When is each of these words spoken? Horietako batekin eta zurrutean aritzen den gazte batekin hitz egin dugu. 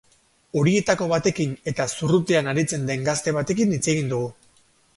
Horietako 0.61 1.07
batekin 1.11 1.51
eta 1.71 1.87
zurrutean 1.99 2.51
aritzen 2.53 2.89
den 2.89 3.07
gazte 3.11 3.37
batekin 3.39 3.77
hitz 3.79 3.83
egin 3.95 4.13
dugu. 4.15 4.31